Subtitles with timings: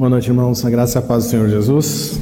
[0.00, 0.64] Boa noite, irmãos.
[0.64, 2.18] A graça e a paz do Senhor Jesus.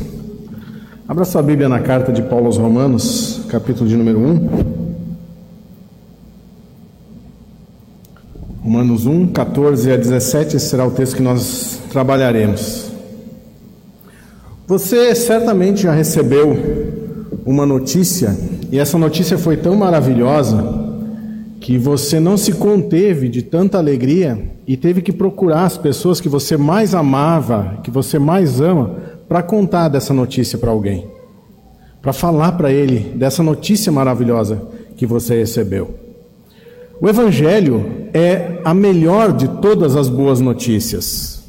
[1.07, 4.49] Abra sua Bíblia na carta de Paulo aos Romanos, capítulo de número 1.
[8.65, 12.91] Romanos 1, 14 a 17, esse será o texto que nós trabalharemos.
[14.67, 16.59] Você certamente já recebeu
[17.47, 18.37] uma notícia,
[18.73, 20.88] e essa notícia foi tão maravilhosa
[21.69, 26.27] que você não se conteve de tanta alegria e teve que procurar as pessoas que
[26.27, 28.97] você mais amava, que você mais ama,
[29.29, 31.07] para contar dessa notícia para alguém,
[32.01, 34.63] para falar para ele dessa notícia maravilhosa
[34.97, 35.95] que você recebeu.
[37.03, 41.45] O Evangelho é a melhor de todas as boas notícias.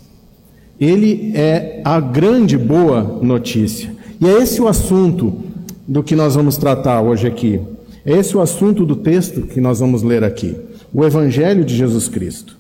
[0.78, 3.90] Ele é a grande boa notícia.
[4.20, 5.34] E é esse o assunto
[5.88, 7.62] do que nós vamos tratar hoje aqui.
[8.06, 10.58] Esse é o assunto do texto que nós vamos ler aqui,
[10.94, 12.58] o Evangelho de Jesus Cristo.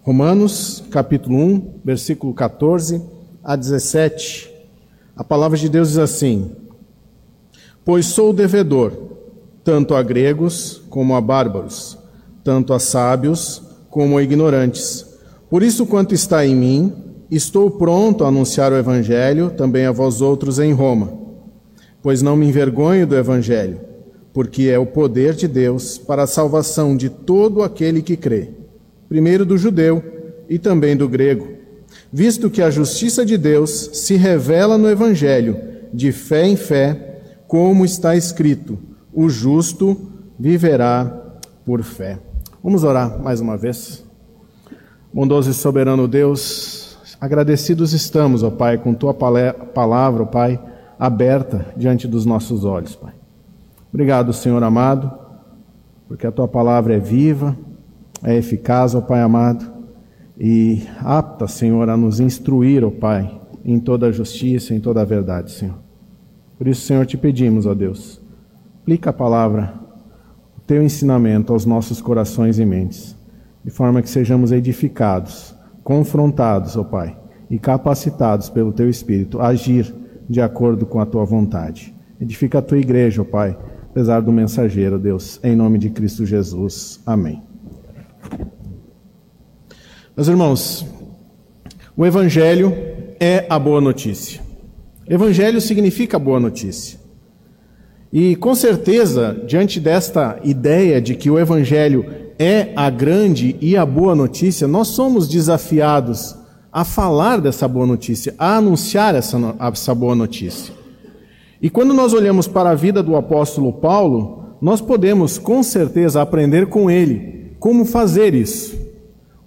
[0.00, 3.02] Romanos, capítulo 1, versículo 14
[3.44, 4.50] a 17.
[5.14, 6.52] A palavra de Deus diz assim:
[7.84, 8.92] Pois sou devedor,
[9.62, 11.98] tanto a gregos como a bárbaros,
[12.42, 15.06] tanto a sábios como a ignorantes.
[15.50, 16.92] Por isso, quanto está em mim,
[17.30, 21.12] estou pronto a anunciar o Evangelho também a vós outros em Roma,
[22.02, 23.91] pois não me envergonho do Evangelho
[24.32, 28.50] porque é o poder de Deus para a salvação de todo aquele que crê,
[29.08, 30.02] primeiro do judeu
[30.48, 31.48] e também do grego,
[32.12, 35.56] visto que a justiça de Deus se revela no Evangelho,
[35.92, 38.78] de fé em fé, como está escrito:
[39.12, 42.18] o justo viverá por fé.
[42.62, 44.04] Vamos orar mais uma vez.
[45.12, 50.58] Bondoso e soberano Deus, agradecidos estamos, ó Pai, com tua palavra, ó Pai,
[50.98, 53.21] aberta diante dos nossos olhos, Pai.
[53.92, 55.12] Obrigado, Senhor amado,
[56.08, 57.54] porque a tua palavra é viva,
[58.24, 59.70] é eficaz, ó Pai amado,
[60.38, 65.04] e apta, Senhor, a nos instruir, ó Pai, em toda a justiça, em toda a
[65.04, 65.76] verdade, Senhor.
[66.56, 68.18] Por isso, Senhor, te pedimos, ó Deus,
[68.80, 69.74] aplica a palavra,
[70.56, 73.14] o teu ensinamento aos nossos corações e mentes,
[73.62, 75.54] de forma que sejamos edificados,
[75.84, 77.14] confrontados, ó Pai,
[77.50, 79.94] e capacitados pelo teu Espírito a agir
[80.26, 81.94] de acordo com a tua vontade.
[82.18, 83.54] Edifica a tua igreja, ó Pai
[83.92, 86.98] apesar do mensageiro, Deus, em nome de Cristo Jesus.
[87.04, 87.42] Amém.
[90.16, 90.86] Meus irmãos,
[91.94, 92.74] o Evangelho
[93.20, 94.40] é a boa notícia.
[95.06, 96.98] Evangelho significa boa notícia.
[98.10, 102.06] E com certeza, diante desta ideia de que o Evangelho
[102.38, 106.34] é a grande e a boa notícia, nós somos desafiados
[106.72, 110.81] a falar dessa boa notícia, a anunciar essa, essa boa notícia.
[111.62, 116.66] E quando nós olhamos para a vida do apóstolo Paulo, nós podemos com certeza aprender
[116.66, 118.76] com ele como fazer isso,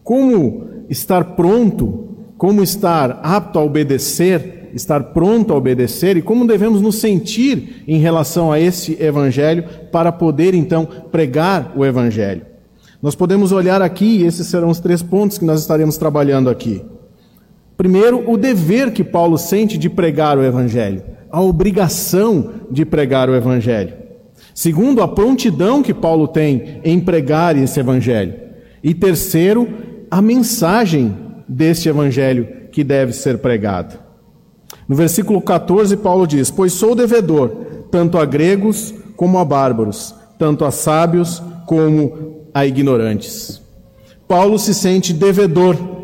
[0.01, 6.81] como estar pronto, como estar apto a obedecer, estar pronto a obedecer e como devemos
[6.81, 12.45] nos sentir em relação a esse evangelho para poder então pregar o evangelho.
[13.01, 16.81] Nós podemos olhar aqui, e esses serão os três pontos que nós estaremos trabalhando aqui.
[17.77, 23.35] Primeiro, o dever que Paulo sente de pregar o evangelho a obrigação de pregar o
[23.35, 23.93] Evangelho.
[24.53, 28.35] Segundo, a prontidão que Paulo tem em pregar esse Evangelho.
[28.81, 29.67] E terceiro,
[30.09, 31.13] a mensagem
[31.45, 33.99] deste Evangelho que deve ser pregado.
[34.87, 37.49] No versículo 14, Paulo diz: Pois sou devedor,
[37.91, 43.61] tanto a gregos como a bárbaros, tanto a sábios como a ignorantes.
[44.25, 45.94] Paulo se sente devedor.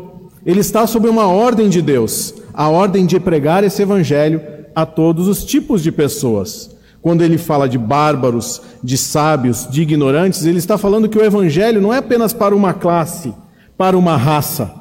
[0.44, 4.40] Ele está sob uma ordem de Deus, a ordem de pregar esse evangelho
[4.74, 6.76] a todos os tipos de pessoas.
[7.00, 11.80] Quando ele fala de bárbaros, de sábios, de ignorantes, ele está falando que o evangelho
[11.80, 13.34] não é apenas para uma classe,
[13.76, 14.72] para uma raça,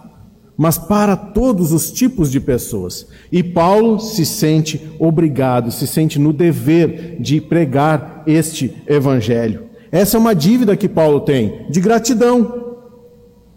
[0.57, 3.07] mas para todos os tipos de pessoas.
[3.31, 9.63] E Paulo se sente obrigado, se sente no dever de pregar este evangelho.
[9.91, 12.60] Essa é uma dívida que Paulo tem, de gratidão.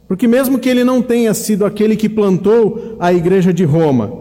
[0.06, 4.12] Porque mesmo que ele não tenha sido aquele que plantou a igreja de Roma,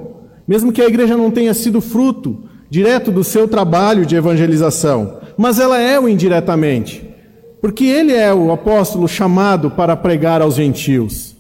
[0.47, 5.59] mesmo que a igreja não tenha sido fruto direto do seu trabalho de evangelização, mas
[5.59, 7.07] ela é o indiretamente,
[7.61, 11.35] porque ele é o apóstolo chamado para pregar aos gentios.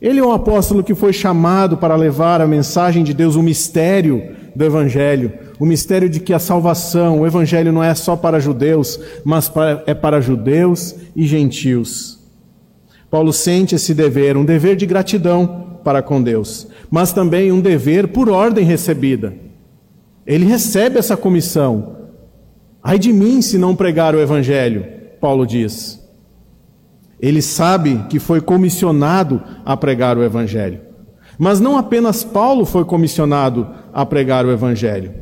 [0.00, 4.34] Ele é um apóstolo que foi chamado para levar a mensagem de Deus, o mistério
[4.54, 9.00] do Evangelho, o mistério de que a salvação, o Evangelho não é só para judeus,
[9.24, 9.50] mas
[9.86, 12.23] é para judeus e gentios.
[13.14, 18.08] Paulo sente esse dever, um dever de gratidão, para com Deus, mas também um dever
[18.08, 19.32] por ordem recebida.
[20.26, 22.08] Ele recebe essa comissão.
[22.82, 24.84] Ai de mim se não pregar o Evangelho,
[25.20, 26.04] Paulo diz.
[27.20, 30.80] Ele sabe que foi comissionado a pregar o Evangelho.
[31.38, 35.14] Mas não apenas Paulo foi comissionado a pregar o Evangelho.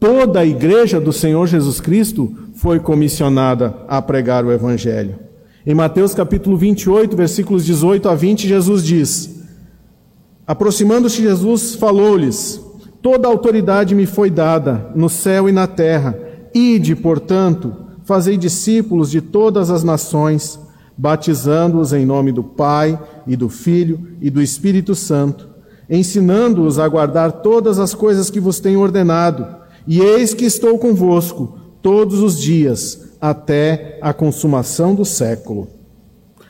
[0.00, 5.27] Toda a igreja do Senhor Jesus Cristo foi comissionada a pregar o Evangelho.
[5.68, 9.44] Em Mateus capítulo 28, versículos 18 a 20, Jesus diz:
[10.46, 12.58] Aproximando-se Jesus, falou-lhes:
[13.02, 16.18] Toda autoridade me foi dada no céu e na terra.
[16.54, 20.58] Ide, portanto, fazei discípulos de todas as nações
[20.96, 25.50] batizando-os em nome do Pai e do Filho e do Espírito Santo,
[25.90, 29.46] ensinando-os a guardar todas as coisas que vos tenho ordenado,
[29.86, 35.68] e eis que estou convosco todos os dias, até a consumação do século.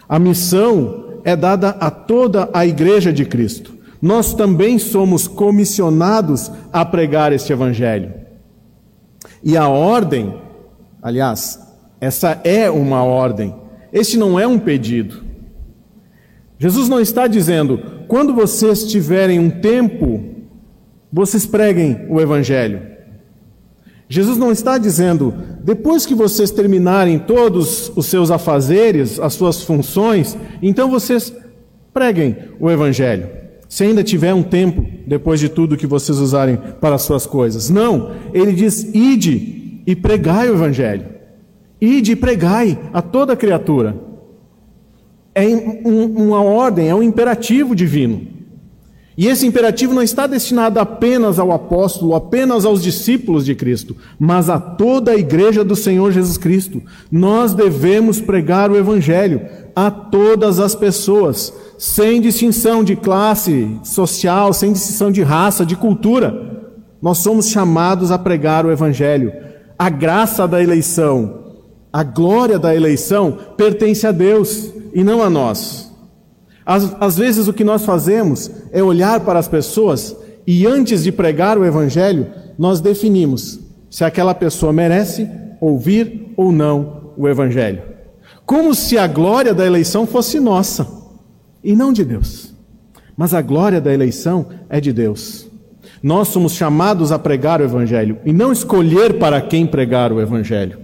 [0.09, 3.75] A missão é dada a toda a Igreja de Cristo.
[4.00, 8.12] Nós também somos comissionados a pregar este Evangelho.
[9.43, 10.35] E a ordem,
[11.03, 11.59] aliás,
[12.00, 13.55] essa é uma ordem
[13.93, 15.23] este não é um pedido.
[16.59, 20.25] Jesus não está dizendo, quando vocês tiverem um tempo,
[21.12, 22.97] vocês preguem o Evangelho.
[24.08, 30.37] Jesus não está dizendo, depois que vocês terminarem todos os seus afazeres, as suas funções,
[30.62, 31.32] então vocês
[31.93, 33.28] preguem o Evangelho.
[33.69, 37.69] Se ainda tiver um tempo, depois de tudo que vocês usarem para as suas coisas.
[37.69, 41.05] Não, ele diz: ide e pregai o Evangelho.
[41.78, 43.94] Ide e pregai a toda criatura.
[45.34, 48.38] É uma ordem, é um imperativo divino.
[49.19, 54.49] E esse imperativo não está destinado apenas ao apóstolo, apenas aos discípulos de Cristo, mas
[54.49, 56.81] a toda a igreja do Senhor Jesus Cristo.
[57.11, 59.43] Nós devemos pregar o Evangelho
[59.75, 66.70] a todas as pessoas, sem distinção de classe social, sem distinção de raça, de cultura.
[67.03, 69.32] Nós somos chamados a pregar o Evangelho.
[69.76, 71.56] A graça da eleição,
[71.93, 75.88] a glória da eleição pertence a Deus e não a nós.
[76.69, 80.15] Às, às, vezes o que nós fazemos é olhar para as pessoas
[80.47, 82.26] e antes de pregar o Evangelho,
[82.59, 85.26] nós definimos se aquela pessoa merece
[85.62, 87.81] ouvir ou não o Evangelho.
[88.44, 90.87] Como se a glória da eleição fosse nossa
[91.65, 92.55] e não de Deus.
[93.17, 95.49] Mas a glória da eleição é de Deus.
[96.03, 100.79] Nós somos chamados a pregar o Evangelho e não escolher para quem pregar o Evangelho.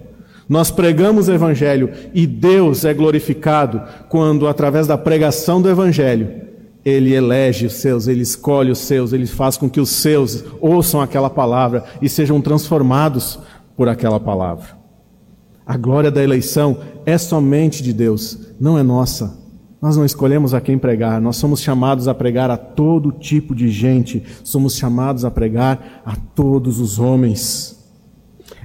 [0.47, 6.29] Nós pregamos o Evangelho e Deus é glorificado quando, através da pregação do Evangelho,
[6.83, 11.01] Ele elege os seus, Ele escolhe os seus, Ele faz com que os seus ouçam
[11.01, 13.39] aquela palavra e sejam transformados
[13.75, 14.85] por aquela palavra.
[15.65, 16.77] A glória da eleição
[17.07, 19.43] é somente de Deus, não é nossa.
[19.81, 23.69] Nós não escolhemos a quem pregar, nós somos chamados a pregar a todo tipo de
[23.69, 27.84] gente, somos chamados a pregar a todos os homens.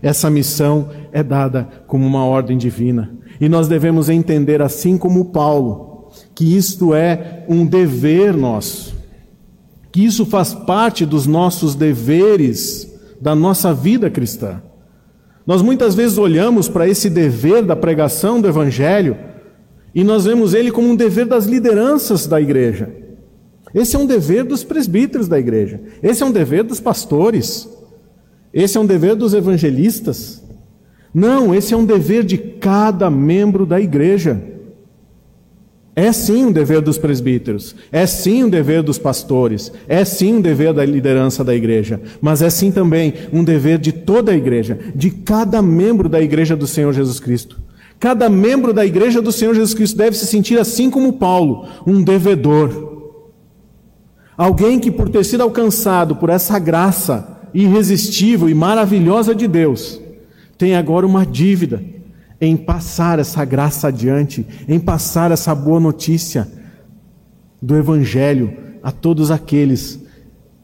[0.02, 3.10] Essa missão é dada como uma ordem divina.
[3.40, 8.94] E nós devemos entender, assim como Paulo, que isto é um dever nosso,
[9.92, 14.62] que isso faz parte dos nossos deveres da nossa vida cristã.
[15.46, 19.16] Nós muitas vezes olhamos para esse dever da pregação do Evangelho
[19.94, 22.88] e nós vemos ele como um dever das lideranças da igreja.
[23.74, 27.68] Esse é um dever dos presbíteros da igreja, esse é um dever dos pastores.
[28.52, 30.42] Esse é um dever dos evangelistas?
[31.12, 34.40] Não, esse é um dever de cada membro da igreja.
[35.94, 40.40] É sim um dever dos presbíteros, é sim um dever dos pastores, é sim um
[40.40, 44.78] dever da liderança da igreja, mas é sim também um dever de toda a igreja,
[44.94, 47.60] de cada membro da igreja do Senhor Jesus Cristo.
[47.98, 52.02] Cada membro da igreja do Senhor Jesus Cristo deve se sentir assim como Paulo, um
[52.02, 53.10] devedor.
[54.38, 60.00] Alguém que, por ter sido alcançado por essa graça, irresistível e maravilhosa de Deus,
[60.56, 61.82] tem agora uma dívida
[62.40, 66.48] em passar essa graça adiante, em passar essa boa notícia
[67.60, 70.00] do Evangelho a todos aqueles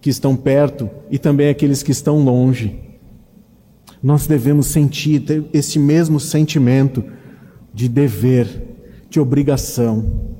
[0.01, 2.81] que estão perto e também aqueles que estão longe.
[4.03, 7.05] Nós devemos sentir esse mesmo sentimento
[7.75, 8.77] de dever,
[9.11, 10.37] de obrigação.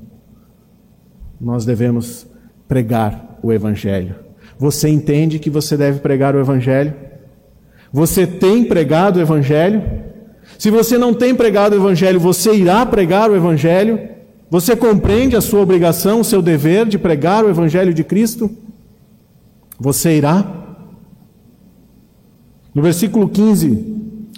[1.39, 2.25] Nós devemos
[2.67, 4.26] pregar o Evangelho.
[4.59, 6.93] Você entende que você deve pregar o Evangelho?
[7.91, 9.83] Você tem pregado o Evangelho?
[10.57, 13.99] Se você não tem pregado o Evangelho, você irá pregar o Evangelho?
[14.49, 18.49] Você compreende a sua obrigação, o seu dever de pregar o Evangelho de Cristo?
[19.79, 20.77] Você irá?
[22.73, 23.95] No versículo 15,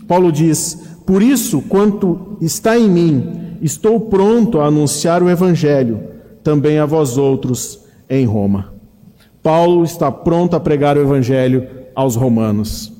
[0.07, 6.01] Paulo diz: Por isso, quanto está em mim, estou pronto a anunciar o Evangelho
[6.43, 8.78] também a vós outros em Roma.
[9.41, 12.91] Paulo está pronto a pregar o evangelho aos romanos,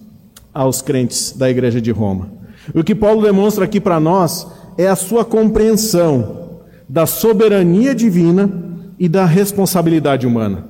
[0.53, 2.31] aos crentes da igreja de Roma.
[2.73, 8.51] O que Paulo demonstra aqui para nós é a sua compreensão da soberania divina
[8.97, 10.67] e da responsabilidade humana.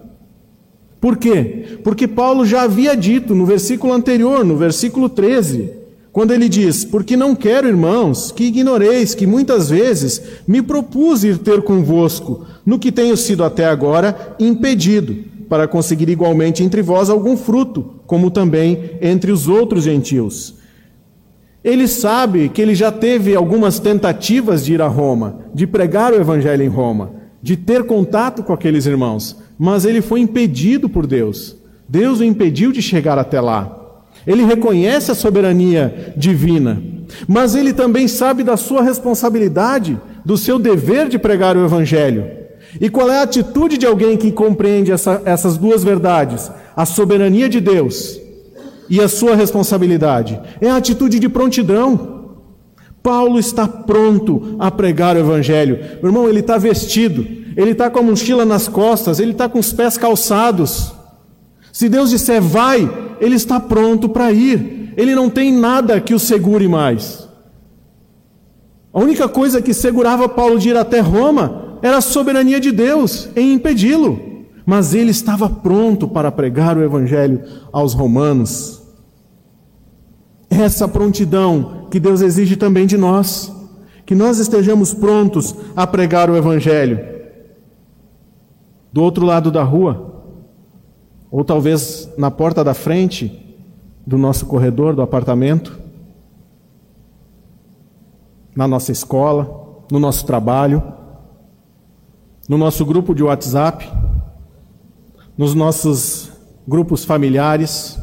[0.99, 1.79] Por quê?
[1.83, 5.71] Porque Paulo já havia dito no versículo anterior, no versículo 13,
[6.11, 11.37] quando ele diz: Porque não quero, irmãos, que ignoreis que muitas vezes me propus ir
[11.37, 15.15] ter convosco, no que tenho sido até agora impedido,
[15.49, 20.59] para conseguir igualmente entre vós algum fruto, como também entre os outros gentios.
[21.63, 26.15] Ele sabe que ele já teve algumas tentativas de ir a Roma, de pregar o
[26.15, 31.57] evangelho em Roma, de ter contato com aqueles irmãos, mas ele foi impedido por Deus.
[31.87, 33.75] Deus o impediu de chegar até lá.
[34.25, 36.81] Ele reconhece a soberania divina,
[37.27, 42.38] mas ele também sabe da sua responsabilidade, do seu dever de pregar o evangelho.
[42.79, 46.51] E qual é a atitude de alguém que compreende essa, essas duas verdades?
[46.75, 48.19] A soberania de Deus
[48.89, 50.39] e a sua responsabilidade.
[50.59, 52.17] É a atitude de prontidão.
[53.01, 55.79] Paulo está pronto a pregar o Evangelho.
[56.01, 59.59] Meu irmão, ele está vestido, ele está com a mochila nas costas, ele está com
[59.59, 60.93] os pés calçados.
[61.71, 62.89] Se Deus disser vai,
[63.21, 64.93] ele está pronto para ir.
[64.97, 67.27] Ele não tem nada que o segure mais.
[68.91, 73.29] A única coisa que segurava Paulo de ir até Roma era a soberania de Deus
[73.35, 78.81] em impedi-lo, mas ele estava pronto para pregar o evangelho aos romanos.
[80.49, 83.51] Essa prontidão que Deus exige também de nós,
[84.05, 86.99] que nós estejamos prontos a pregar o evangelho.
[88.91, 90.23] Do outro lado da rua,
[91.31, 93.57] ou talvez na porta da frente
[94.05, 95.79] do nosso corredor do apartamento,
[98.55, 100.81] na nossa escola, no nosso trabalho,
[102.49, 103.87] no nosso grupo de WhatsApp,
[105.37, 106.31] nos nossos
[106.67, 107.99] grupos familiares,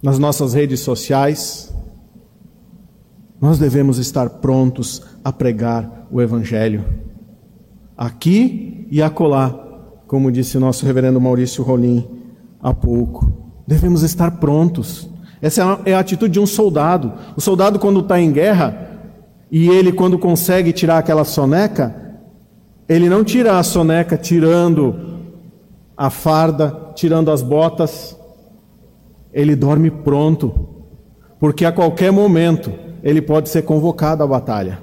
[0.00, 1.74] nas nossas redes sociais.
[3.40, 6.84] Nós devemos estar prontos a pregar o Evangelho,
[7.96, 9.50] aqui e acolá,
[10.06, 12.08] como disse o nosso reverendo Maurício Rolim
[12.62, 13.32] há pouco.
[13.66, 15.10] Devemos estar prontos.
[15.42, 17.14] Essa é a atitude de um soldado.
[17.36, 18.89] O soldado, quando está em guerra,
[19.50, 22.18] e ele, quando consegue tirar aquela soneca,
[22.88, 24.94] ele não tira a soneca tirando
[25.96, 28.16] a farda, tirando as botas.
[29.32, 30.84] Ele dorme pronto,
[31.38, 34.82] porque a qualquer momento ele pode ser convocado à batalha.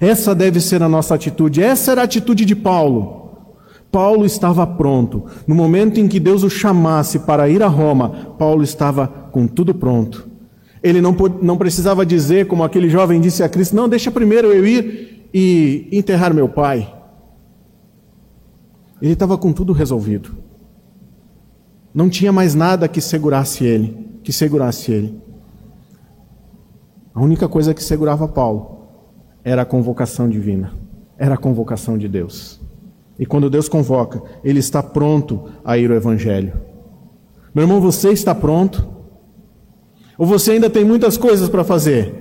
[0.00, 1.62] Essa deve ser a nossa atitude.
[1.62, 3.22] Essa era a atitude de Paulo.
[3.90, 5.24] Paulo estava pronto.
[5.46, 9.74] No momento em que Deus o chamasse para ir a Roma, Paulo estava com tudo
[9.74, 10.31] pronto.
[10.82, 14.66] Ele não, não precisava dizer, como aquele jovem disse a Cristo: Não, deixa primeiro eu
[14.66, 16.92] ir e enterrar meu pai.
[19.00, 20.36] Ele estava com tudo resolvido.
[21.94, 25.20] Não tinha mais nada que segurasse ele, que segurasse ele.
[27.14, 28.86] A única coisa que segurava Paulo
[29.44, 30.72] era a convocação divina,
[31.18, 32.60] era a convocação de Deus.
[33.18, 36.54] E quando Deus convoca, ele está pronto a ir ao evangelho.
[37.54, 38.91] Meu irmão, você está pronto?
[40.22, 42.14] Ou você ainda tem muitas coisas para fazer?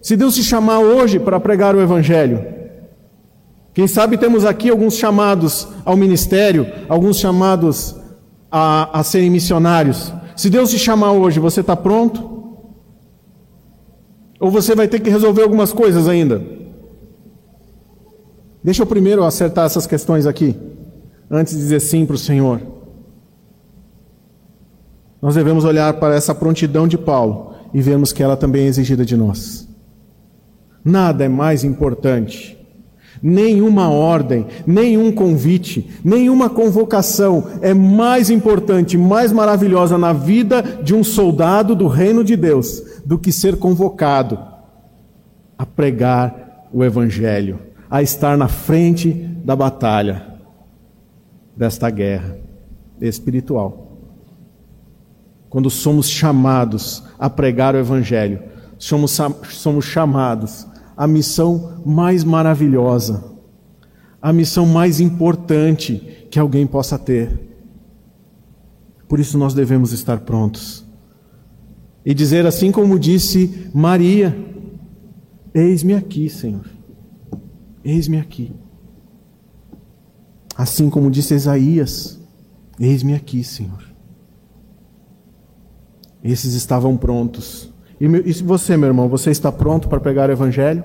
[0.00, 2.42] Se Deus te chamar hoje para pregar o Evangelho,
[3.74, 7.94] quem sabe temos aqui alguns chamados ao ministério, alguns chamados
[8.50, 10.14] a, a serem missionários.
[10.34, 12.56] Se Deus te chamar hoje, você está pronto?
[14.40, 16.42] Ou você vai ter que resolver algumas coisas ainda?
[18.64, 20.56] Deixa eu primeiro acertar essas questões aqui,
[21.30, 22.75] antes de dizer sim para o Senhor.
[25.26, 29.04] Nós devemos olhar para essa prontidão de Paulo e vemos que ela também é exigida
[29.04, 29.68] de nós.
[30.84, 32.56] Nada é mais importante,
[33.20, 41.02] nenhuma ordem, nenhum convite, nenhuma convocação é mais importante, mais maravilhosa na vida de um
[41.02, 44.38] soldado do reino de Deus do que ser convocado
[45.58, 47.58] a pregar o Evangelho,
[47.90, 49.10] a estar na frente
[49.44, 50.24] da batalha
[51.56, 52.38] desta guerra
[53.00, 53.85] espiritual
[55.56, 58.42] quando somos chamados a pregar o Evangelho,
[58.76, 63.24] somos, somos chamados à missão mais maravilhosa,
[64.20, 67.40] a missão mais importante que alguém possa ter.
[69.08, 70.84] Por isso nós devemos estar prontos
[72.04, 74.36] e dizer assim como disse Maria:
[75.54, 76.66] Eis-me aqui, Senhor,
[77.82, 78.52] eis-me aqui.
[80.54, 82.20] Assim como disse Isaías:
[82.78, 83.85] Eis-me aqui, Senhor.
[86.26, 87.72] Esses estavam prontos.
[88.00, 90.82] E, e você, meu irmão, você está pronto para pregar o Evangelho?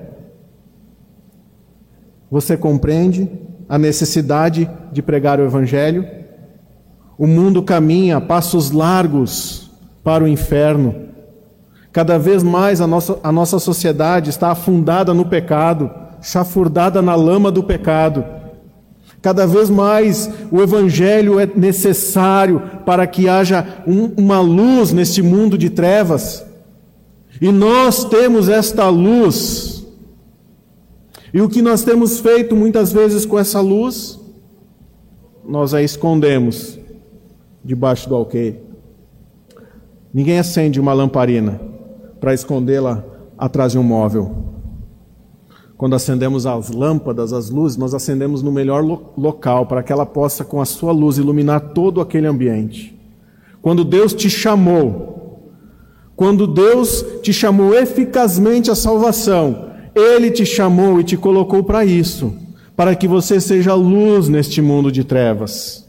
[2.30, 3.28] Você compreende
[3.68, 6.06] a necessidade de pregar o Evangelho?
[7.18, 9.70] O mundo caminha passos largos
[10.04, 11.08] para o inferno.
[11.92, 15.90] Cada vez mais a nossa, a nossa sociedade está afundada no pecado,
[16.22, 18.24] chafurdada na lama do pecado.
[19.22, 25.56] Cada vez mais o Evangelho é necessário para que haja um, uma luz neste mundo
[25.56, 26.44] de trevas.
[27.40, 29.86] E nós temos esta luz.
[31.32, 34.18] E o que nós temos feito muitas vezes com essa luz?
[35.48, 36.78] Nós a escondemos
[37.64, 38.60] debaixo do alqueire.
[40.12, 41.60] Ninguém acende uma lamparina
[42.20, 43.04] para escondê-la
[43.38, 44.51] atrás de um móvel.
[45.82, 50.06] Quando acendemos as lâmpadas, as luzes, nós acendemos no melhor lo local para que ela
[50.06, 52.96] possa, com a sua luz, iluminar todo aquele ambiente.
[53.60, 55.50] Quando Deus te chamou,
[56.14, 62.32] quando Deus te chamou eficazmente à salvação, Ele te chamou e te colocou para isso,
[62.76, 65.84] para que você seja luz neste mundo de trevas.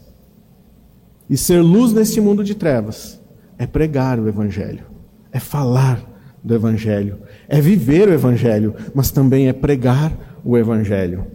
[1.30, 3.20] E ser luz neste mundo de trevas
[3.56, 4.86] é pregar o Evangelho,
[5.30, 6.13] é falar
[6.44, 10.12] do Evangelho, é viver o Evangelho, mas também é pregar
[10.44, 11.26] o Evangelho.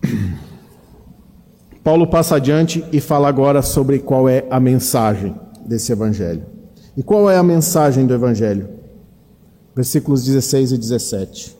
[1.82, 5.34] Paulo passa adiante e fala agora sobre qual é a mensagem
[5.66, 6.46] desse Evangelho.
[6.96, 8.68] E qual é a mensagem do Evangelho?
[9.74, 11.56] Versículos 16 e 17.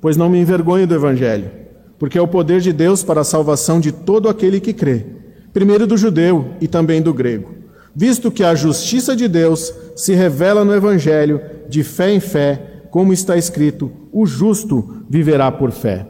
[0.00, 1.50] Pois não me envergonho do Evangelho,
[1.98, 5.04] porque é o poder de Deus para a salvação de todo aquele que crê,
[5.52, 7.55] primeiro do judeu e também do grego
[7.96, 13.10] visto que a justiça de Deus se revela no Evangelho de fé em fé, como
[13.10, 16.06] está escrito: o justo viverá por fé.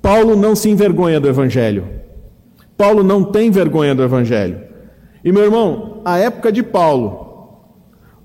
[0.00, 1.88] Paulo não se envergonha do Evangelho.
[2.76, 4.60] Paulo não tem vergonha do Evangelho.
[5.24, 7.64] E meu irmão, a época de Paulo,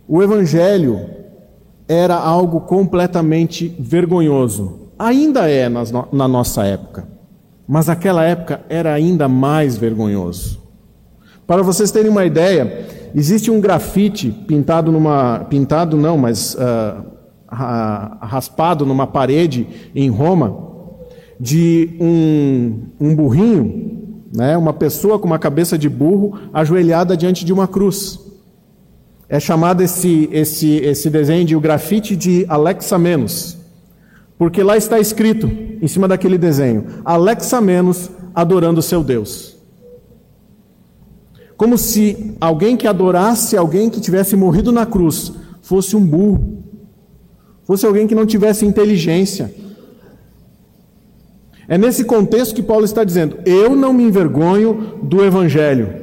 [0.07, 0.99] o Evangelho
[1.87, 4.91] era algo completamente vergonhoso.
[4.99, 7.07] Ainda é na nossa época.
[7.67, 10.59] Mas aquela época era ainda mais vergonhoso.
[11.47, 12.85] Para vocês terem uma ideia,
[13.15, 15.45] Existe um grafite pintado numa.
[15.49, 17.03] pintado não, mas uh,
[17.49, 20.69] raspado numa parede em Roma,
[21.39, 27.51] de um, um burrinho, né, uma pessoa com uma cabeça de burro ajoelhada diante de
[27.51, 28.19] uma cruz.
[29.27, 33.57] É chamado esse, esse, esse desenho de o grafite de Alexa Menos,
[34.38, 35.49] porque lá está escrito,
[35.81, 39.59] em cima daquele desenho, Alexa Menos adorando seu Deus
[41.60, 46.63] como se alguém que adorasse alguém que tivesse morrido na cruz fosse um burro,
[47.65, 49.54] fosse alguém que não tivesse inteligência.
[51.67, 55.93] É nesse contexto que Paulo está dizendo: eu não me envergonho do Evangelho.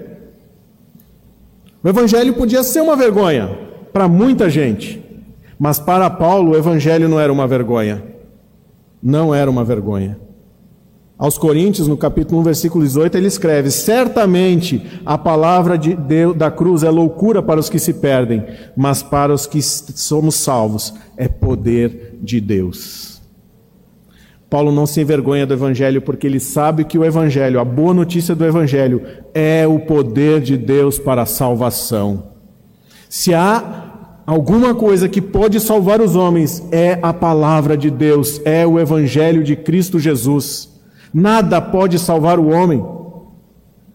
[1.83, 3.59] O Evangelho podia ser uma vergonha
[3.95, 5.03] para muita gente,
[5.59, 8.05] mas para Paulo o Evangelho não era uma vergonha.
[9.03, 10.19] Não era uma vergonha.
[11.19, 16.51] Aos Coríntios, no capítulo 1, versículo 18, ele escreve: Certamente a palavra de Deus, da
[16.51, 18.45] cruz é loucura para os que se perdem,
[18.77, 23.23] mas para os que somos salvos é poder de Deus.
[24.51, 28.35] Paulo não se envergonha do Evangelho porque ele sabe que o Evangelho, a boa notícia
[28.35, 29.03] do Evangelho,
[29.35, 32.25] é o poder de Deus para a salvação.
[33.09, 38.67] Se há alguma coisa que pode salvar os homens, é a palavra de Deus, é
[38.67, 40.76] o Evangelho de Cristo Jesus.
[41.19, 42.85] Nada pode salvar o homem.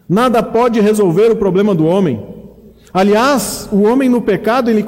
[0.10, 2.26] Nada pode resolver o problema do homem.
[2.92, 4.84] Aliás, o homem no pecado, ele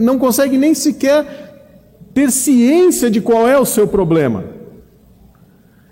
[0.00, 4.44] não consegue nem sequer ter ciência de qual é o seu problema.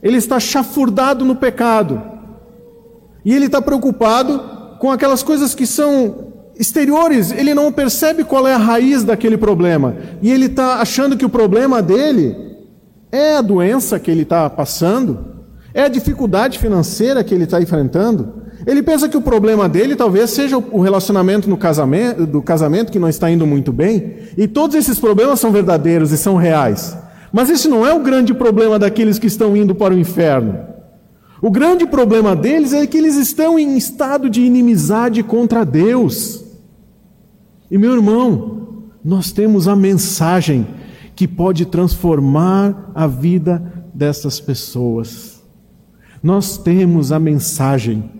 [0.03, 2.01] Ele está chafurdado no pecado.
[3.23, 8.55] E ele está preocupado com aquelas coisas que são exteriores, ele não percebe qual é
[8.55, 9.95] a raiz daquele problema.
[10.23, 12.35] E ele está achando que o problema dele
[13.13, 15.36] é a doença que ele está passando,
[15.77, 18.47] é a dificuldade financeira que ele está enfrentando?
[18.67, 22.99] Ele pensa que o problema dele talvez seja o relacionamento no casamento, do casamento que
[22.99, 24.17] não está indo muito bem.
[24.39, 26.97] E todos esses problemas são verdadeiros e são reais.
[27.31, 30.61] Mas esse não é o grande problema daqueles que estão indo para o inferno.
[31.43, 36.43] O grande problema deles é que eles estão em estado de inimizade contra Deus.
[37.71, 40.67] E meu irmão, nós temos a mensagem
[41.15, 45.36] que pode transformar a vida dessas pessoas.
[46.27, 48.11] Nós temos a mensagem.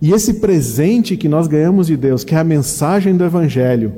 [0.00, 3.92] E esse presente que nós ganhamos de Deus, que é a mensagem do Evangelho,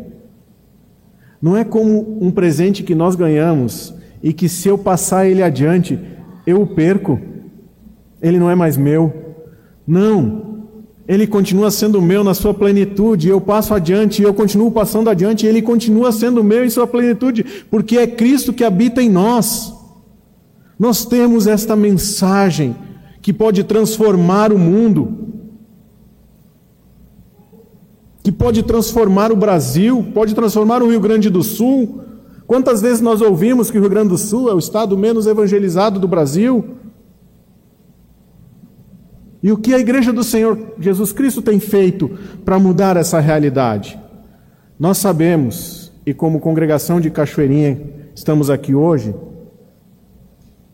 [1.43, 3.93] não é como um presente que nós ganhamos
[4.23, 6.01] e que se eu passar ele adiante,
[6.47, 7.21] eu o perco,
[8.23, 9.13] ele não é mais meu.
[9.87, 10.65] Não,
[11.07, 15.61] ele continua sendo meu na sua plenitude, eu passo adiante, eu continuo passando adiante, ele
[15.61, 19.78] continua sendo meu em sua plenitude, porque é Cristo que habita em nós.
[20.79, 22.77] Nós temos esta mensagem
[23.21, 25.29] que pode transformar o mundo,
[28.23, 32.05] que pode transformar o Brasil, pode transformar o Rio Grande do Sul,
[32.49, 36.01] Quantas vezes nós ouvimos que o Rio Grande do Sul é o estado menos evangelizado
[36.01, 36.77] do Brasil?
[39.43, 42.11] E o que a igreja do Senhor Jesus Cristo tem feito
[42.47, 44.01] para mudar essa realidade?
[44.79, 47.83] Nós sabemos, e como congregação de Cachoeirinha
[48.15, 49.15] estamos aqui hoje,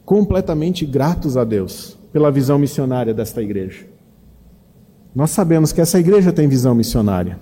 [0.04, 3.86] completamente gratos a Deus pela visão missionária desta igreja.
[5.14, 7.38] Nós sabemos que essa igreja tem visão missionária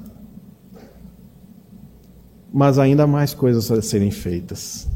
[2.52, 4.86] mas ainda mais coisas a serem feitas.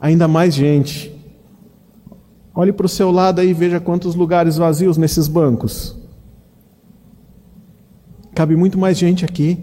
[0.00, 1.14] Ainda mais gente.
[2.54, 5.96] Olhe para o seu lado aí e veja quantos lugares vazios nesses bancos.
[8.34, 9.58] Cabe muito mais gente aqui.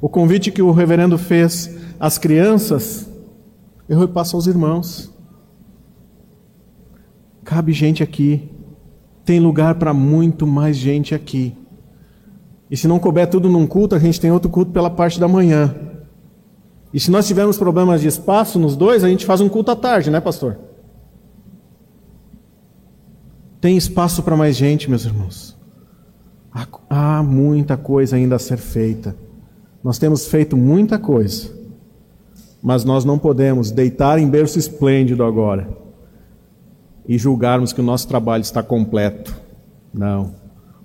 [0.00, 3.08] O convite que o reverendo fez às crianças,
[3.88, 5.12] eu repasso aos irmãos.
[7.46, 8.50] Cabe gente aqui.
[9.24, 11.56] Tem lugar para muito mais gente aqui.
[12.68, 15.28] E se não couber tudo num culto, a gente tem outro culto pela parte da
[15.28, 15.72] manhã.
[16.92, 19.76] E se nós tivermos problemas de espaço nos dois, a gente faz um culto à
[19.76, 20.58] tarde, né, pastor?
[23.60, 25.56] Tem espaço para mais gente, meus irmãos.
[26.90, 29.14] Há muita coisa ainda a ser feita.
[29.84, 31.48] Nós temos feito muita coisa,
[32.60, 35.85] mas nós não podemos deitar em berço esplêndido agora
[37.08, 39.36] e julgarmos que o nosso trabalho está completo.
[39.92, 40.34] Não,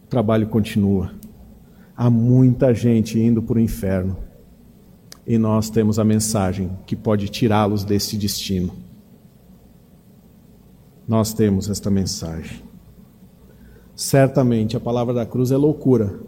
[0.03, 1.11] o trabalho continua.
[1.95, 4.17] Há muita gente indo para o inferno
[5.25, 8.73] e nós temos a mensagem que pode tirá-los desse destino.
[11.07, 12.61] Nós temos esta mensagem.
[13.95, 16.19] Certamente a palavra da cruz é loucura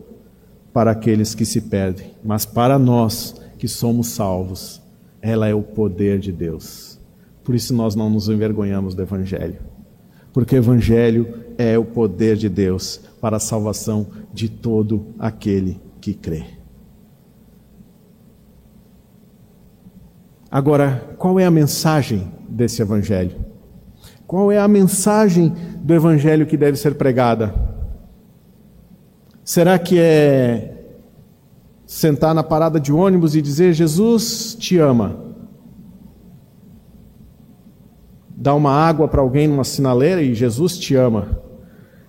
[0.71, 4.81] para aqueles que se perdem, mas para nós que somos salvos,
[5.21, 6.99] ela é o poder de Deus.
[7.43, 9.57] Por isso nós não nos envergonhamos do Evangelho,
[10.33, 16.13] porque o Evangelho é o poder de Deus para a salvação de todo aquele que
[16.13, 16.43] crê.
[20.51, 23.35] Agora, qual é a mensagem desse evangelho?
[24.27, 27.55] Qual é a mensagem do evangelho que deve ser pregada?
[29.43, 30.73] Será que é
[31.87, 35.32] sentar na parada de ônibus e dizer: Jesus te ama?
[38.43, 41.39] Dar uma água para alguém numa sinaleira e Jesus te ama.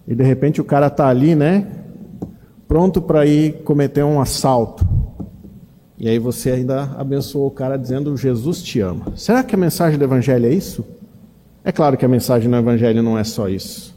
[0.04, 1.64] E de repente o cara está ali, né?
[2.66, 4.84] Pronto para ir cometer um assalto.
[5.96, 9.12] E aí você ainda abençoou o cara dizendo Jesus te ama.
[9.14, 10.84] Será que a mensagem do Evangelho é isso?
[11.62, 13.94] É claro que a mensagem do Evangelho não é só isso.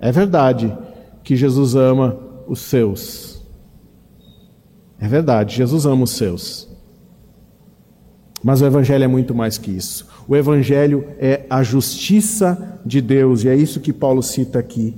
[0.00, 0.76] É verdade
[1.22, 3.40] que Jesus ama os seus.
[4.98, 6.68] É verdade, Jesus ama os seus.
[8.42, 10.17] Mas o Evangelho é muito mais que isso.
[10.28, 14.94] O Evangelho é a justiça de Deus, e é isso que Paulo cita aqui.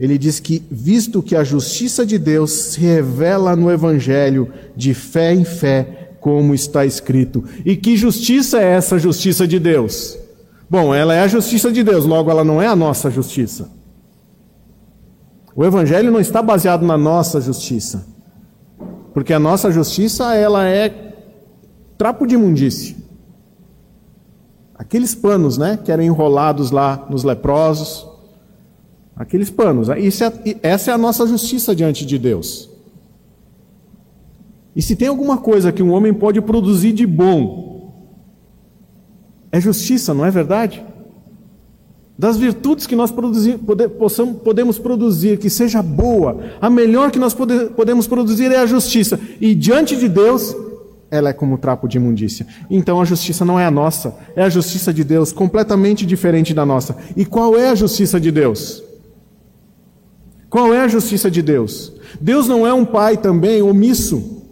[0.00, 5.34] Ele diz que, visto que a justiça de Deus se revela no Evangelho de fé
[5.34, 7.44] em fé, como está escrito.
[7.66, 10.18] E que justiça é essa justiça de Deus?
[10.68, 13.70] Bom, ela é a justiça de Deus, logo ela não é a nossa justiça.
[15.54, 18.06] O Evangelho não está baseado na nossa justiça,
[19.12, 21.14] porque a nossa justiça ela é
[21.96, 23.05] trapo de imundície.
[24.78, 28.06] Aqueles panos, né, que eram enrolados lá nos leprosos,
[29.16, 29.88] Aqueles panos.
[29.88, 29.96] É,
[30.62, 32.68] essa é a nossa justiça diante de Deus.
[34.74, 37.94] E se tem alguma coisa que um homem pode produzir de bom,
[39.50, 40.84] é justiça, não é verdade?
[42.18, 47.18] Das virtudes que nós produzir, pode, possamos, podemos produzir, que seja boa, a melhor que
[47.18, 49.18] nós pode, podemos produzir é a justiça.
[49.40, 50.54] E diante de Deus,
[51.10, 52.46] ela é como trapo de imundícia.
[52.68, 56.66] Então a justiça não é a nossa, é a justiça de Deus, completamente diferente da
[56.66, 56.96] nossa.
[57.16, 58.82] E qual é a justiça de Deus?
[60.48, 61.92] Qual é a justiça de Deus?
[62.20, 64.44] Deus não é um pai também omisso.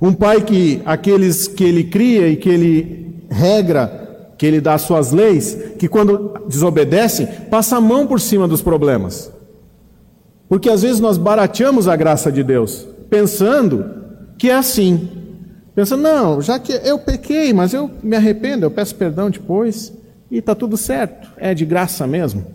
[0.00, 5.12] Um pai que aqueles que ele cria e que ele regra, que ele dá suas
[5.12, 9.32] leis, que quando desobedecem, passa a mão por cima dos problemas.
[10.48, 13.99] Porque às vezes nós barateamos a graça de Deus, pensando
[14.40, 15.06] que é assim.
[15.74, 19.92] Pensando, não, já que eu pequei, mas eu me arrependo, eu peço perdão depois
[20.30, 22.46] e está tudo certo, é de graça mesmo,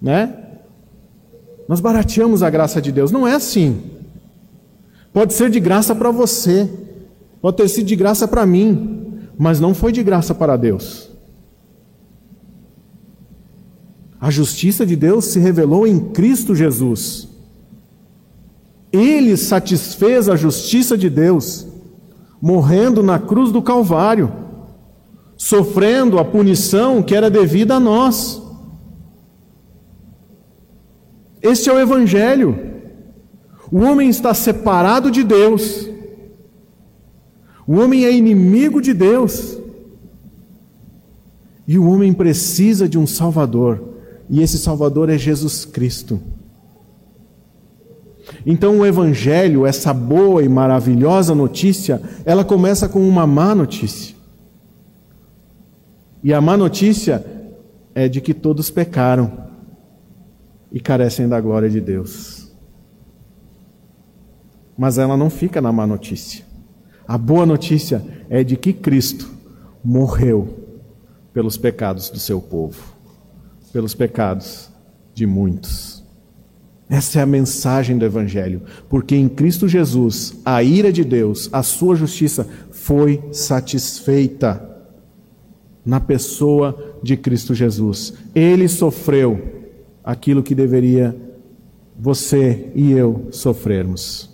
[0.00, 0.36] né?
[1.68, 3.10] Nós barateamos a graça de Deus.
[3.10, 3.82] Não é assim.
[5.12, 6.70] Pode ser de graça para você,
[7.42, 11.10] pode ter sido de graça para mim, mas não foi de graça para Deus.
[14.20, 17.29] A justiça de Deus se revelou em Cristo Jesus.
[18.92, 21.66] Ele satisfez a justiça de Deus,
[22.40, 24.32] morrendo na cruz do Calvário,
[25.36, 28.42] sofrendo a punição que era devida a nós.
[31.40, 32.70] Este é o Evangelho.
[33.72, 35.88] O homem está separado de Deus.
[37.66, 39.56] O homem é inimigo de Deus.
[41.66, 43.94] E o homem precisa de um Salvador.
[44.28, 46.20] E esse Salvador é Jesus Cristo.
[48.44, 54.14] Então o Evangelho, essa boa e maravilhosa notícia, ela começa com uma má notícia.
[56.22, 57.24] E a má notícia
[57.94, 59.50] é de que todos pecaram
[60.70, 62.50] e carecem da glória de Deus.
[64.76, 66.44] Mas ela não fica na má notícia.
[67.06, 69.28] A boa notícia é de que Cristo
[69.82, 70.60] morreu
[71.32, 72.94] pelos pecados do seu povo,
[73.72, 74.70] pelos pecados
[75.14, 75.89] de muitos.
[76.90, 81.62] Essa é a mensagem do Evangelho, porque em Cristo Jesus a ira de Deus, a
[81.62, 84.68] sua justiça foi satisfeita
[85.86, 88.14] na pessoa de Cristo Jesus.
[88.34, 89.40] Ele sofreu
[90.02, 91.16] aquilo que deveria
[91.96, 94.28] você e eu sofrermos.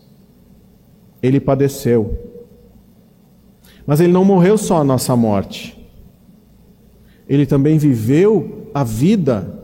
[1.23, 2.19] Ele padeceu.
[3.87, 5.79] Mas ele não morreu só a nossa morte.
[7.29, 9.56] Ele também viveu a vida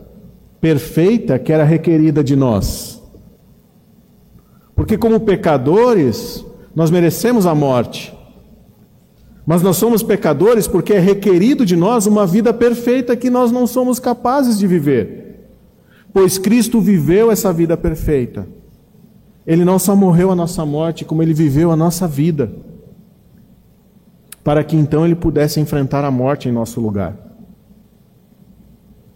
[0.63, 3.03] perfeita que era requerida de nós.
[4.73, 8.17] Porque, como pecadores, nós merecemos a morte.
[9.45, 13.67] Mas nós somos pecadores porque é requerido de nós uma vida perfeita que nós não
[13.67, 15.49] somos capazes de viver.
[16.13, 18.47] Pois Cristo viveu essa vida perfeita.
[19.45, 22.49] Ele não só morreu a nossa morte, como ele viveu a nossa vida.
[24.41, 27.22] Para que então ele pudesse enfrentar a morte em nosso lugar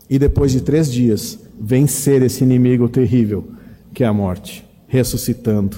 [0.10, 3.52] e depois de três dias vencer esse inimigo terrível
[3.94, 5.78] que é a morte, ressuscitando,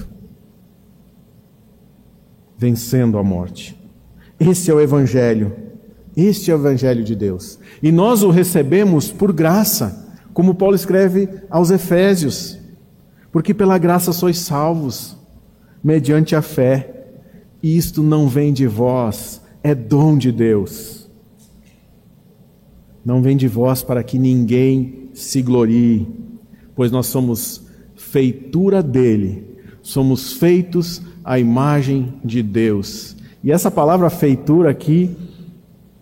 [2.56, 3.78] vencendo a morte.
[4.38, 5.52] Esse é o Evangelho,
[6.16, 7.58] este é o Evangelho de Deus.
[7.82, 12.58] E nós o recebemos por graça, como Paulo escreve aos Efésios,
[13.32, 15.16] porque pela graça sois salvos,
[15.82, 17.06] mediante a fé,
[17.62, 20.99] e isto não vem de vós, é dom de Deus
[23.04, 26.06] não vem de vós para que ninguém se glorie,
[26.74, 27.62] pois nós somos
[27.96, 29.44] feitura dele,
[29.82, 33.16] somos feitos à imagem de Deus.
[33.42, 35.16] E essa palavra feitura aqui,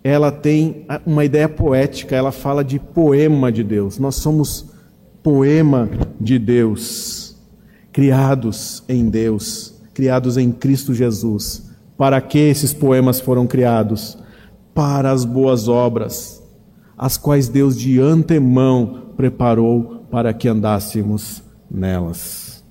[0.03, 3.97] ela tem uma ideia poética, ela fala de poema de Deus.
[3.97, 4.65] Nós somos
[5.23, 7.35] poema de Deus,
[7.91, 11.69] criados em Deus, criados em Cristo Jesus.
[11.97, 14.17] Para que esses poemas foram criados?
[14.73, 16.38] Para as boas obras
[16.99, 22.61] as quais Deus de antemão preparou para que andássemos nelas.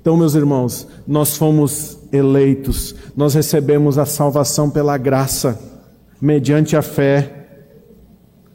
[0.00, 5.60] Então, meus irmãos, nós fomos eleitos, nós recebemos a salvação pela graça,
[6.18, 7.34] mediante a fé,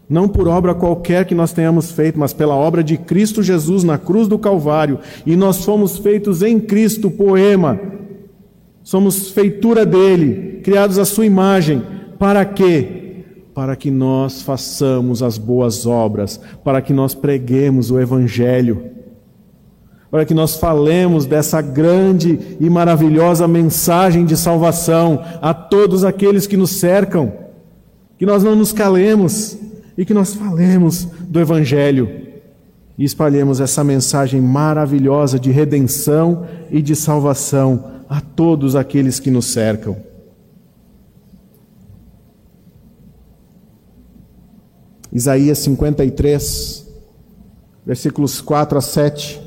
[0.10, 4.00] não por obra qualquer que nós tenhamos feito, mas pela obra de Cristo Jesus na
[4.00, 7.80] cruz do Calvário, e nós fomos feitos em Cristo, poema,
[8.82, 11.84] somos feitura dele, criados à sua imagem,
[12.18, 13.03] para quê?
[13.54, 18.92] Para que nós façamos as boas obras, para que nós preguemos o Evangelho,
[20.10, 26.58] para que nós falemos dessa grande e maravilhosa mensagem de salvação a todos aqueles que
[26.58, 27.34] nos cercam,
[28.18, 29.58] que nós não nos calemos
[29.98, 32.24] e que nós falemos do Evangelho
[32.98, 39.48] e espalhemos essa mensagem maravilhosa de redenção e de salvação a todos aqueles que nos
[39.48, 39.98] cercam.
[45.14, 46.88] Isaías 53,
[47.86, 49.40] versículos 4 a 7.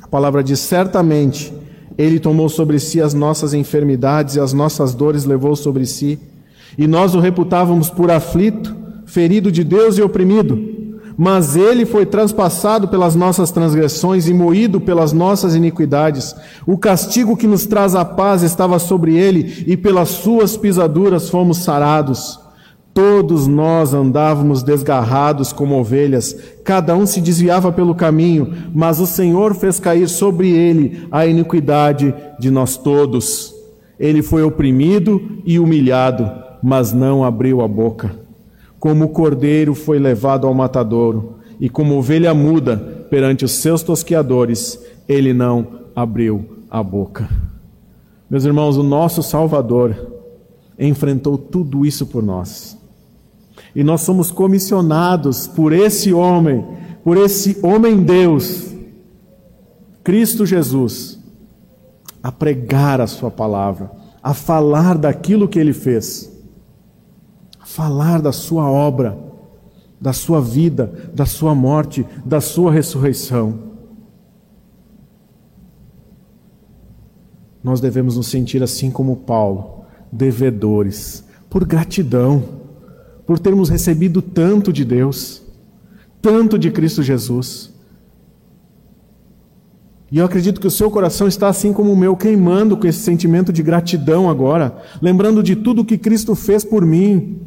[0.00, 1.52] A palavra diz: Certamente
[1.98, 6.16] Ele tomou sobre si as nossas enfermidades e as nossas dores levou sobre si,
[6.78, 10.70] e nós o reputávamos por aflito, ferido de Deus e oprimido.
[11.18, 16.34] Mas ele foi transpassado pelas nossas transgressões e moído pelas nossas iniquidades.
[16.66, 21.58] O castigo que nos traz a paz estava sobre ele, e pelas suas pisaduras fomos
[21.58, 22.41] sarados.
[22.94, 29.54] Todos nós andávamos desgarrados como ovelhas, cada um se desviava pelo caminho, mas o Senhor
[29.54, 33.54] fez cair sobre ele a iniquidade de nós todos.
[33.98, 36.30] Ele foi oprimido e humilhado,
[36.62, 38.14] mas não abriu a boca.
[38.78, 42.76] Como o cordeiro foi levado ao matadouro, e como ovelha muda
[43.08, 44.78] perante os seus tosqueadores,
[45.08, 47.28] ele não abriu a boca.
[48.28, 49.94] Meus irmãos, o nosso Salvador
[50.78, 52.81] enfrentou tudo isso por nós.
[53.74, 56.66] E nós somos comissionados por esse homem,
[57.02, 58.72] por esse homem Deus,
[60.04, 61.18] Cristo Jesus,
[62.22, 63.90] a pregar a Sua palavra,
[64.22, 66.30] a falar daquilo que Ele fez,
[67.58, 69.18] a falar da Sua obra,
[70.00, 73.72] da Sua vida, da Sua morte, da Sua ressurreição.
[77.62, 82.61] Nós devemos nos sentir assim como Paulo, devedores, por gratidão,
[83.26, 85.42] por termos recebido tanto de Deus,
[86.20, 87.72] tanto de Cristo Jesus.
[90.10, 92.98] E eu acredito que o seu coração está assim como o meu, queimando com esse
[92.98, 97.40] sentimento de gratidão agora, lembrando de tudo que Cristo fez por mim.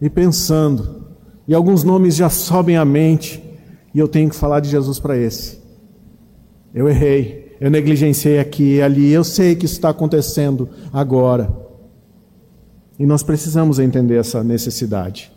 [0.00, 1.08] E pensando,
[1.46, 3.44] e alguns nomes já sobem à mente,
[3.92, 5.58] e eu tenho que falar de Jesus para esse.
[6.72, 11.67] Eu errei, eu negligenciei aqui e ali, eu sei que isso está acontecendo agora.
[12.98, 15.30] E nós precisamos entender essa necessidade.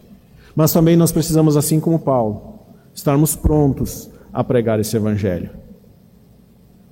[0.56, 2.60] Mas também nós precisamos, assim como Paulo,
[2.94, 5.50] estarmos prontos a pregar esse Evangelho.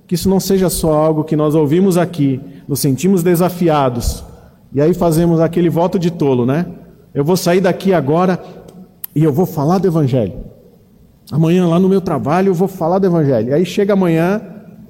[0.06, 4.24] Que isso não seja só algo que nós ouvimos aqui, nos sentimos desafiados,
[4.72, 6.66] e aí fazemos aquele voto de tolo, né?
[7.12, 8.40] Eu vou sair daqui agora
[9.14, 10.34] e eu vou falar do Evangelho.
[11.30, 13.50] Amanhã, lá no meu trabalho, eu vou falar do Evangelho.
[13.50, 14.40] E aí chega amanhã,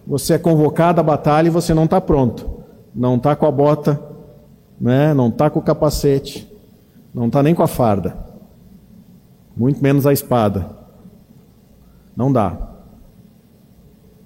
[0.07, 2.49] você é convocado à batalha e você não está pronto.
[2.95, 3.99] Não está com a bota,
[4.81, 5.12] né?
[5.12, 6.51] não está com o capacete,
[7.12, 8.16] não está nem com a farda,
[9.57, 10.79] muito menos a espada.
[12.16, 12.71] Não dá.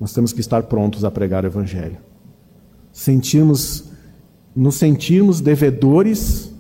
[0.01, 1.97] Nós temos que estar prontos a pregar o Evangelho.
[2.93, 3.85] Sentirmos,
[4.55, 6.53] nos sentirmos devedores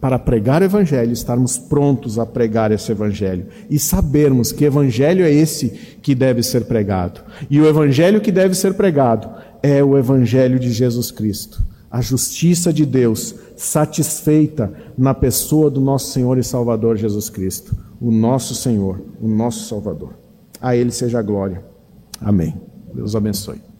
[0.00, 5.30] para pregar o Evangelho, estarmos prontos a pregar esse Evangelho e sabermos que Evangelho é
[5.30, 5.68] esse
[6.02, 7.20] que deve ser pregado.
[7.48, 9.30] E o Evangelho que deve ser pregado
[9.62, 11.71] é o Evangelho de Jesus Cristo.
[11.92, 18.10] A justiça de Deus satisfeita na pessoa do nosso Senhor e Salvador Jesus Cristo, o
[18.10, 20.14] nosso Senhor, o nosso Salvador.
[20.58, 21.62] A Ele seja a glória.
[22.18, 22.58] Amém.
[22.94, 23.71] Deus abençoe.